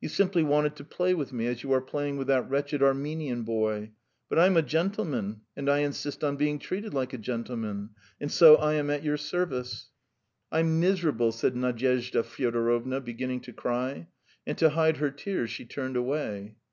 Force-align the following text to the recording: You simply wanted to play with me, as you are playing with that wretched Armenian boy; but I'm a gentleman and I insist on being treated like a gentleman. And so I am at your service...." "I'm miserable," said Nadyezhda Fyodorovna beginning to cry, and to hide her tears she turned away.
You 0.00 0.08
simply 0.08 0.42
wanted 0.42 0.74
to 0.74 0.84
play 0.84 1.14
with 1.14 1.32
me, 1.32 1.46
as 1.46 1.62
you 1.62 1.70
are 1.74 1.80
playing 1.80 2.16
with 2.16 2.26
that 2.26 2.50
wretched 2.50 2.82
Armenian 2.82 3.44
boy; 3.44 3.92
but 4.28 4.36
I'm 4.36 4.56
a 4.56 4.62
gentleman 4.62 5.42
and 5.56 5.70
I 5.70 5.78
insist 5.78 6.24
on 6.24 6.34
being 6.36 6.58
treated 6.58 6.92
like 6.92 7.12
a 7.12 7.18
gentleman. 7.18 7.90
And 8.20 8.32
so 8.32 8.56
I 8.56 8.72
am 8.74 8.90
at 8.90 9.04
your 9.04 9.16
service...." 9.16 9.90
"I'm 10.50 10.80
miserable," 10.80 11.30
said 11.30 11.54
Nadyezhda 11.54 12.24
Fyodorovna 12.24 13.00
beginning 13.00 13.42
to 13.42 13.52
cry, 13.52 14.08
and 14.44 14.58
to 14.58 14.70
hide 14.70 14.96
her 14.96 15.12
tears 15.12 15.50
she 15.50 15.64
turned 15.64 15.96
away. 15.96 16.56